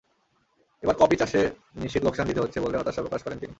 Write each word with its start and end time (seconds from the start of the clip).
এবার 0.83 0.95
কপি 1.01 1.15
চাষে 1.17 1.41
নিশ্চিত 1.75 2.01
লোকসান 2.03 2.25
দিতে 2.27 2.41
হচ্ছে 2.43 2.57
বলে 2.59 2.75
হতাশা 2.77 3.01
প্রকাশ 3.01 3.21
করেন 3.23 3.37
তিনি। 3.37 3.49